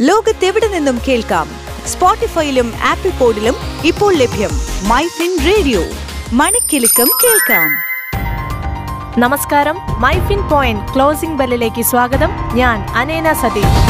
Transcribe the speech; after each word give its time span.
ലോകത്തെവിടെ 0.00 0.68
നിന്നും 0.68 1.00
കേൾക്കാം? 1.08 1.48
സ്പോട്ടിഫൈയിലും 1.86 2.72
ആപ്പിൾ 2.84 3.10
പോഡിലും 3.10 3.54
ഇപ്പോൾ 3.84 4.14
ലഭ്യം 4.14 4.50
മൈ 4.88 5.06
ഫിൻ 5.06 5.38
റേഡിയോ. 5.46 5.82
മണിക്കെലക്കം 6.32 7.10
കേൾക്കാം. 7.24 7.70
നമസ്കാരം. 9.20 9.76
മൈ 10.00 10.12
ഫിൻ 10.28 10.48
പോയിന്റ് 10.48 10.94
ക്ലോസിംഗ് 10.94 11.38
ബെല്ലിലേക്ക് 11.38 11.82
സ്വാഗതം. 11.82 12.30
ഞാൻ 12.54 12.82
അനേന 12.82 13.32
സതീഷ്. 13.32 13.88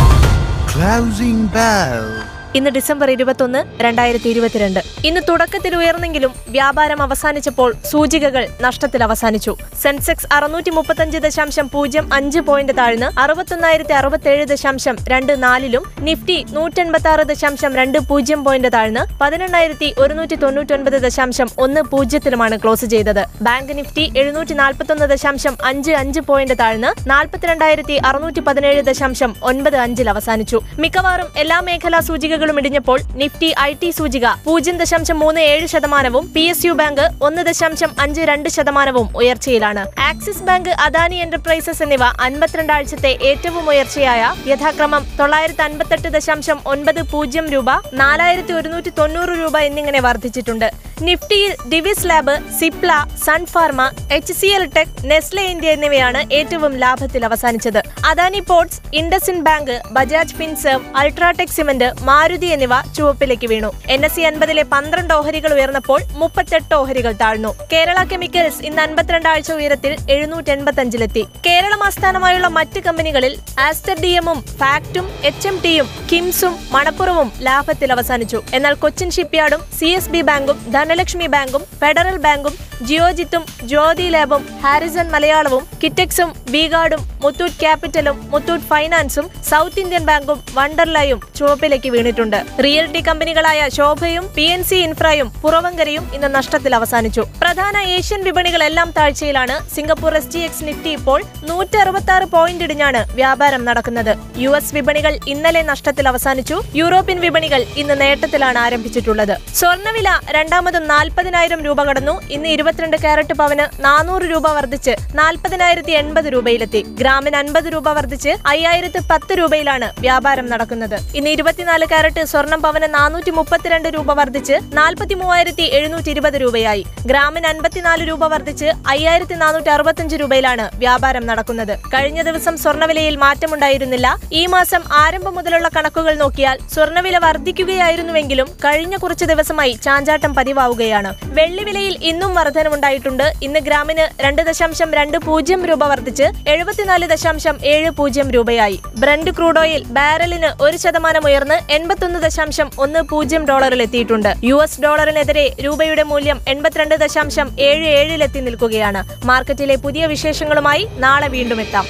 Closing 0.75 1.51
bell. 1.51 2.38
ഇന്ന് 2.55 2.71
ഡിസംബർ 2.71 3.11
ഇരുപത്തൊന്ന് 3.11 3.83
രണ്ടായിരത്തി 3.83 4.29
ഇരുപത്തിരണ്ട് 4.29 4.81
ഇന്ന് 5.05 5.21
തുടക്കത്തിൽ 5.29 5.77
ഉയർന്നെങ്കിലും 5.77 6.33
വ്യാപാരം 6.49 7.03
അവസാനിച്ചപ്പോൾ 7.03 7.75
സൂചികകൾ 7.91 8.49
നഷ്ടത്തിൽ 8.61 9.03
അവസാനിച്ചു. 9.03 9.57
സെൻസെക്സ് 9.83 10.27
അറുന്നൂറ്റി 10.33 10.71
മുപ്പത്തഞ്ച് 10.71 11.19
ദശാംശം 11.19 11.69
പൂജ്യം 11.69 12.15
അഞ്ച് 12.15 12.39
പോയിന്റ് 12.39 12.77
താഴ്ന്ന് 12.77 13.21
അറുപത്തൊന്നായിരത്തി 13.21 13.93
അറുപത്തേഴ് 13.93 14.45
ദശാംശം 14.45 14.97
രണ്ട് 15.09 15.43
നാലിലും 15.43 15.85
നിഫ്റ്റി 15.99 16.47
നൂറ്റെൺപത്തി 16.51 17.09
ആറ് 17.09 17.27
ദശാംശം 17.29 17.75
രണ്ട് 17.75 17.99
പൂജ്യം 17.99 18.45
പോയിന്റ് 18.45 18.73
താഴ്ന്ന് 18.73 19.01
പതിനെണ്ണായിരത്തി 19.21 19.95
ഒരുന്നൂറ്റി 19.99 20.35
തൊണ്ണൂറ്റൊൻപത് 20.35 20.99
ദശാംശം 21.03 21.49
ഒന്ന് 21.59 21.81
പൂജ്യത്തിലുമാണ് 21.81 22.57
ക്ലോസ് 22.57 22.87
ചെയ്തത്. 22.87 23.23
ബാങ്ക് 23.43 23.79
നിഫ്റ്റി 23.79 24.13
എഴുന്നൂറ്റി 24.17 24.55
നാൽപ്പത്തൊന്ന് 24.55 25.05
ദശാംശം 25.05 25.57
അഞ്ച് 25.65 25.93
അഞ്ച് 25.93 26.21
പോയിന്റ് 26.21 26.59
താഴ്ന്ന് 26.59 27.11
നാൽപ്പത്തിരണ്ടായിരത്തി 27.11 27.93
അറുന്നൂറ്റി 27.93 28.41
പതിനേഴ് 28.41 28.83
ദശാംശം 28.83 29.37
ഒൻപത് 29.43 29.77
അഞ്ചിൽ 29.77 30.11
അവസാനിച്ചു. 30.11 30.61
മിക്കവാറും 30.79 31.27
എല്ലാ 31.37 31.61
മേഖലാ 31.61 32.01
സൂചികകളും 32.39 32.59
ഇടിഞ്ഞപ്പോൾ 32.61 32.99
നിഫ്റ്റി 33.21 33.49
ഐ 33.69 33.71
ടി 33.81 33.89
സൂചിക 33.99 34.27
പൂജ്യം 34.45 34.77
ദശാംശം 34.81 35.17
മൂന്ന് 35.23 35.41
ഏഴ് 35.53 35.67
ശതമാനവും 35.73 36.25
പി 36.35 36.43
എസ് 36.51 36.65
യു 36.67 36.73
ബാങ്ക് 36.81 37.03
ഒന്ന് 37.27 37.43
ദശാംശം 37.49 37.91
അഞ്ച് 38.05 38.23
രണ്ട് 38.31 38.49
ശതമാനവും 38.57 39.07
ഉയർച്ചയിലാണ്. 39.21 39.83
ആക്സിസ് 40.09 40.45
ബാങ്ക് 40.49 40.71
അദാനി 40.87 41.17
എന്റർപ്രൈസസ് 41.25 41.83
എന്നിവ 41.87 42.05
അൻപത്തിരണ്ടാഴ്ചത്തെ 42.27 43.13
ഏറ്റവും 43.31 43.65
ഉയർച്ചയായ 43.73 44.23
യഥാക്രമം. 44.53 45.05
തൊള്ളായിരത്തി 45.21 45.65
അൻപത്തെട്ട് 45.69 46.11
ദശാംശം 46.17 46.61
ഒൻപത് 46.75 47.01
പൂജ്യം 47.15 47.49
രൂപ 47.55 47.71
നാലായിരത്തി 48.03 48.55
ഒരുന്നൂറ്റി 48.59 48.93
തൊണ്ണൂറ് 49.01 49.35
രൂപ 49.43 49.57
എന്നിങ്ങനെ 49.71 50.03
വർദ്ധിച്ചിട്ടുണ്ട്. 50.09 50.69
നിഫ്റ്റിയിൽ 51.07 51.53
Divi's 51.73 52.07
lab 52.11 52.35
Cipla 52.59 52.93
Sun Pharma 53.25 53.83
H 54.13 54.33
C 54.33 54.47
L 54.47 54.65
tech 54.77 54.95
Nestle 55.11 55.43
India 55.43 55.71
എന്നിവയാണ് 55.71 56.21
ഏറ്റവും 56.33 56.73
ലാഭത്തിൽ 56.77 57.25
അവസാനിച്ചത്. 57.25 57.79
Adani 58.11 58.41
ports 58.41 58.81
IndusInd 58.93 59.39
bank 59.43 59.83
Bajaj 59.91 60.35
Finserv 60.35 60.81
UltraTech 60.97 61.55
cement 61.57 61.89
Maruti 62.03 62.47
എന്നിവ 62.47 62.81
ചുവപ്പിലേക്ക് 62.97 63.47
വീണു. 63.47 63.71
എൻ 63.89 64.05
എസ് 64.05 64.17
സി 64.17 64.21
അൻപതിലെ 64.21 64.63
പന്ത്രണ്ട് 64.63 65.15
ഓഹരികൾ 65.15 65.53
ഉയർന്നപ്പോൾ 65.53 66.01
മുപ്പത്തെട്ട് 66.23 66.75
ഓഹരികൾ 66.75 67.13
താഴ്ന്നു. 67.13 67.55
കേരള 67.73 68.05
കെമിക്കൽസ് 68.05 68.63
ഇന്ന് 68.63 68.83
അൻപത്തിരണ്ട് 68.83 69.29
ആഴ്ച 69.29 69.53
ഉയരത്തിൽ 69.53 69.97
എഴുന്നൂറ്റി 70.11 70.51
എൺപത്തി 70.51 70.81
അഞ്ചിലെത്തി 70.81 71.25
കേരളം 71.47 71.85
ആസ്ഥാനമായുള്ള 71.85 72.47
മറ്റ് 72.59 72.81
കമ്പനികളിൽ 72.81 73.39
ആസ്റ്റർ 73.59 73.97
ഡി 74.01 74.13
എമ്മും 74.23 74.41
ഫാക്ടും 74.61 75.09
എച്ച് 75.25 75.49
എം 75.49 75.59
ടിയും 75.65 75.89
കിംസും 76.13 76.55
മണപ്പുറവും 76.73 77.33
ലാഭത്തിൽ 77.41 77.93
അവസാനിച്ചു. 77.93 78.43
എന്നാൽ 78.55 78.75
കൊച്ചിൻ 78.75 79.11
ഷിപ്പ്യാർഡും 79.11 79.63
സി 79.79 79.87
എസ് 79.87 80.11
ബി 80.11 80.21
ബാങ്കും 80.21 80.59
ധനലക്ഷ്മി 80.89 81.27
ബാങ്കും 81.33 81.63
ഫെഡറൽ 81.81 82.17
ബാങ്കും 82.25 82.55
ജിയോജിത്തും 82.89 83.43
ജ്യോതി 83.71 84.07
ലാബും 84.15 84.43
ഹാരിസൺ 84.63 85.07
മലയാളവും 85.15 85.65
കിറ്റക്സും 85.83 86.31
ബീഗാർഡും 86.53 87.03
മുത്തൂറ്റ് 87.23 87.59
ക്യാപിറ്റലും 87.63 88.17
മുത്തൂറ്റ് 88.33 88.67
ഫൈനാൻസും 88.71 89.27
സൗത്ത് 89.49 89.81
ഇന്ത്യൻ 89.83 90.05
ബാങ്കും 90.11 90.39
വണ്ടർലയും 90.59 91.19
ചുവപ്പിലേക്ക് 91.39 91.91
വീണിട്ടുണ്ട്. 91.95 92.39
റിയൽറ്റി 92.67 93.01
കമ്പനികളായ 93.09 93.61
ശോഭയും 93.77 94.25
പി 94.37 94.45
എൻ 94.55 94.63
സി 94.69 94.79
ഇൻഫ്രയും 94.87 95.29
പുറവങ്കരയും 95.43 96.05
ഇന്ന് 96.19 96.31
നഷ്ടത്തിൽ 96.37 96.75
അവസാനിച്ചു. 96.79 97.25
പ്രധാന 97.43 97.77
ഏഷ്യൻ 97.97 98.23
വിപണികളെല്ലാം 98.29 98.91
താഴ്ചയിലാണ്. 98.99 99.57
Singapore 99.75 100.15
S 100.21 100.33
G 100.35 100.43
X 100.47 100.67
Nifty 100.69 100.93
ഇപ്പോൾ 100.99 101.21
നൂറ്റി 101.51 101.79
അറുപത്തി 101.85 102.15
ആറ് 102.17 102.29
പോയിന്റ് 102.37 102.65
ഇടിഞ്ഞാണ് 102.69 103.03
വ്യാപാരം 103.21 103.65
നടക്കുന്നത്. 103.69 104.13
യു 104.45 104.53
എസ് 104.61 104.75
വിപണികൾ 104.79 105.15
ഇന്നലെ 105.35 105.65
നഷ്ടത്തിൽ 105.73 106.09
അവസാനിച്ചു. 106.13 106.59
യൂറോപ്യൻ 106.81 107.21
വിപണികൾ 107.27 107.61
ഇന്ന് 107.85 107.99
നേട്ടത്തിലാണ് 108.05 108.61
ആരംഭിച്ചിട്ടുള്ളത്. 108.67 109.37
സ്വർണവില 109.61 110.09
രണ്ടാമതും 110.39 110.78
നാൽപ്പതിനായിരം 110.87 111.63
രൂപ 111.63 111.83
കടന്നു. 111.83 112.21
ഇന്ന് 112.31 112.49
ഇരുപത്തിരണ്ട് 112.49 112.97
കാരറ്റ് 112.97 113.35
പവന് 113.35 113.85
നാനൂറ് 113.85 114.23
രൂപ 114.23 114.53
വർദ്ധിച്ച് 114.53 114.97
നാൽപ്പതിനായിരത്തി 115.15 115.93
എൺപത് 115.93 116.25
രൂപയിലെത്തി. 116.25 116.83
ഗ്രാമിന് 117.01 117.37
അൻപത് 117.37 117.65
രൂപ 117.65 117.89
വർദ്ധിച്ച് 117.89 118.29
അയ്യായിരത്തി 118.47 118.99
പത്ത് 119.11 119.39
രൂപയിലാണ് 119.39 119.93
വ്യാപാരം 120.01 120.51
നടക്കുന്നത്. 120.51 120.99
ഇന്ന് 121.15 121.31
ഇരുപത്തിനാല് 121.31 121.87
കാരറ്റ് 121.93 122.25
സ്വർണം 122.25 122.63
പവന് 122.63 122.95
നാനൂറ്റി 122.95 123.31
മുപ്പത്തിരണ്ട് 123.31 123.89
രൂപ 123.89 124.13
വർദ്ധിച്ച് 124.13 124.59
നാൽപ്പത്തി 124.73 125.15
മൂവായിരത്തി 125.15 125.63
എഴുന്നൂറ്റി 125.63 126.11
ഇരുപത് 126.11 126.35
രൂപയായി. 126.35 126.87
ഗ്രാമിന് 127.07 127.47
അൻപത്തിനാല് 127.47 128.09
രൂപ 128.09 128.25
വർദ്ധിച്ച് 128.25 128.73
അയ്യായിരത്തി 128.87 129.35
നാനൂറ്റി 129.35 129.69
അറുപത്തഞ്ച് 129.69 130.17
രൂപയിലാണ് 130.17 130.71
വ്യാപാരം 130.75 131.27
നടക്കുന്നത്. 131.27 131.79
കഴിഞ്ഞ 131.95 132.23
ദിവസം 132.23 132.57
സ്വർണവിലയിൽ 132.57 133.17
മാറ്റമുണ്ടായിരുന്നില്ല. 133.17 134.17
ഈ 134.33 134.47
മാസം 134.47 134.83
ആരംഭം 134.93 135.35
മുതലുള്ള 135.35 135.69
കണക്കുകൾ 135.77 136.15
നോക്കിയാൽ 136.15 136.59
സ്വർണവില 136.75 137.19
വർദ്ധിക്കുകയായിരുന്നുവെങ്കിലും 137.19 138.49
കഴിഞ്ഞ 138.65 138.97
കുറച്ച് 138.97 139.25
ദിവസമായി 139.25 139.73
ചാഞ്ചാട്ടം 139.73 140.33
പതിവാവുകയാണ് 140.69 141.11
വെള്ളിവിലയിൽ 141.39 141.95
ഇന്നും 142.11 142.33
വർധനമുണ്ടായിട്ടുണ്ട്. 142.39 143.27
ഇന്ന് 143.43 143.61
ഗ്രാമിന് 143.69 144.05
രണ്ട് 144.25 144.43
ദശാംശം 144.49 144.89
രണ്ട് 144.99 145.17
പൂജ്യം 145.27 145.61
രൂപ 145.71 145.85
വർദ്ധിച്ച് 145.93 146.27
എഴുപത്തിനാല് 146.53 147.07
ദശാംശം 147.13 147.57
ഏഴ് 147.73 147.91
പൂജ്യം 147.99 148.29
രൂപയായി. 148.37 148.79
ബ്രണ്ട് 149.03 149.31
ക്രൂഡ് 149.37 149.61
ഓയിൽ 149.63 149.83
ബാരലിന് 149.99 150.51
ഒരു 150.63 150.77
ശതമാനം 150.85 151.25
ഉയർന്ന് 151.31 151.59
എൺപത്തൊന്ന് 151.77 152.21
ദശാംശം 152.27 152.71
ഒന്ന് 152.79 153.03
പൂജ്യം 153.13 153.45
ഡോളറിൽ 153.51 153.83
എത്തിയിട്ടുണ്ട്. 153.87 154.31
യു 154.51 154.57
എസ് 154.65 154.81
ഡോളറിനെതിരെ 154.85 155.47
രൂപയുടെ 155.65 156.05
മൂല്യം 156.13 156.41
എൺപത്തിരണ്ട് 156.55 156.97
ദശാംശം 157.05 157.49
ഏഴ് 157.71 157.89
ഏഴിലെത്തി 157.99 158.43
നിൽക്കുകയാണ്. 158.49 159.03
മാർക്കറ്റിലെ 159.27 159.77
പുതിയ 159.87 160.07
വിശേഷങ്ങളുമായി 160.15 160.85
നാളെ 161.07 161.31
വീണ്ടും 161.37 161.61
എത്താം. 161.67 161.87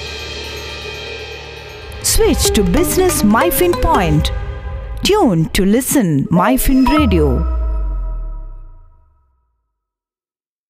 Switch 2.10 2.44
to 2.56 2.62
Business 2.76 3.16
MyFin 3.34 3.74
Point. 3.86 4.26
Tune 5.08 5.42
to 5.56 5.62
listen 5.74 6.08
MyFin 6.40 6.80
Radio. 6.96 7.26